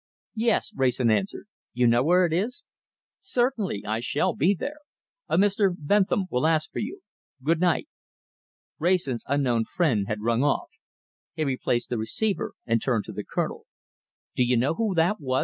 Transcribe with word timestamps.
"Yes!" 0.33 0.73
Wrayson 0.75 1.11
answered. 1.11 1.45
"You 1.75 1.85
know 1.85 2.01
where 2.01 2.25
it 2.25 2.33
is?" 2.33 2.63
"Certainly! 3.19 3.85
I 3.85 3.99
shall 3.99 4.33
be 4.33 4.55
there. 4.55 4.79
A 5.29 5.37
Mr. 5.37 5.69
Bentham 5.77 6.25
will 6.31 6.47
ask 6.47 6.71
for 6.71 6.79
you. 6.79 7.01
Good 7.43 7.59
night!" 7.59 7.87
Wrayson's 8.79 9.23
unknown 9.27 9.65
friend 9.65 10.07
had 10.07 10.23
rung 10.23 10.41
off. 10.41 10.69
He 11.35 11.43
replaced 11.45 11.89
the 11.89 11.99
receiver 11.99 12.53
and 12.65 12.81
turned 12.81 13.03
to 13.05 13.11
the 13.13 13.23
Colonel. 13.23 13.67
"Do 14.35 14.43
you 14.43 14.57
know 14.57 14.73
who 14.73 14.95
that 14.95 15.17
was?" 15.19 15.39